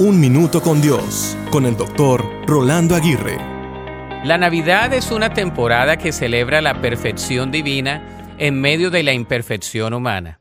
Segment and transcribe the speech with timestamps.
[0.00, 3.36] Un Minuto con Dios, con el doctor Rolando Aguirre.
[4.24, 9.94] La Navidad es una temporada que celebra la perfección divina en medio de la imperfección
[9.94, 10.38] humana.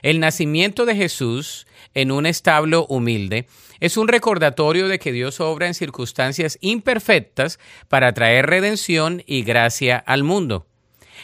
[0.00, 3.46] El nacimiento de Jesús en un establo humilde
[3.78, 7.58] es un recordatorio de que Dios obra en circunstancias imperfectas
[7.88, 10.66] para traer redención y gracia al mundo.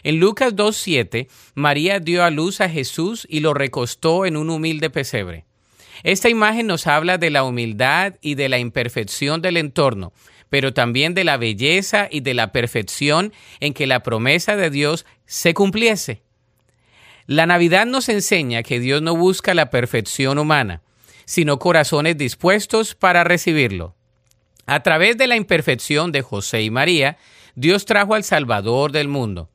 [0.02, 4.90] En Lucas 2.7, María dio a luz a Jesús y lo recostó en un humilde
[4.90, 5.46] pesebre.
[6.02, 10.12] Esta imagen nos habla de la humildad y de la imperfección del entorno,
[10.48, 15.06] pero también de la belleza y de la perfección en que la promesa de Dios
[15.26, 16.22] se cumpliese.
[17.26, 20.82] La Navidad nos enseña que Dios no busca la perfección humana,
[21.26, 23.94] sino corazones dispuestos para recibirlo.
[24.66, 27.18] A través de la imperfección de José y María,
[27.54, 29.48] Dios trajo al Salvador del mundo.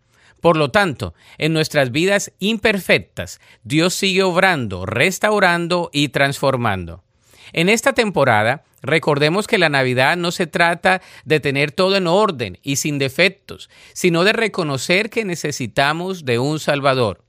[0.46, 7.04] Por lo tanto, en nuestras vidas imperfectas, Dios sigue obrando, restaurando y transformando.
[7.52, 12.60] En esta temporada, recordemos que la Navidad no se trata de tener todo en orden
[12.62, 17.24] y sin defectos, sino de reconocer que necesitamos de un Salvador.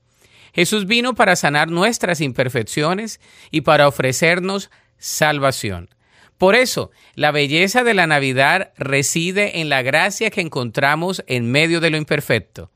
[0.53, 3.19] Jesús vino para sanar nuestras imperfecciones
[3.49, 4.69] y para ofrecernos
[4.99, 5.89] salvación.
[6.37, 11.79] Por eso, la belleza de la Navidad reside en la gracia que encontramos en medio
[11.79, 12.69] de lo imperfecto.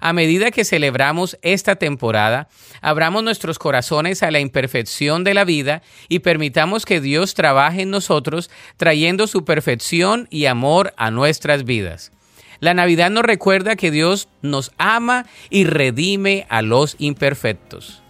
[0.00, 2.48] A medida que celebramos esta temporada,
[2.80, 7.90] abramos nuestros corazones a la imperfección de la vida y permitamos que Dios trabaje en
[7.90, 12.12] nosotros trayendo su perfección y amor a nuestras vidas.
[12.60, 18.02] La Navidad nos recuerda que Dios nos ama y redime a los imperfectos.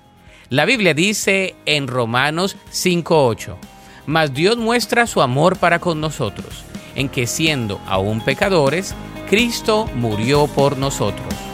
[0.50, 3.56] La Biblia dice en Romanos 5.8,
[4.06, 8.94] Mas Dios muestra su amor para con nosotros, en que siendo aún pecadores,
[9.28, 11.53] Cristo murió por nosotros.